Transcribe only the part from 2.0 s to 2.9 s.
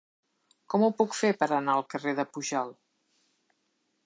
de Pujalt?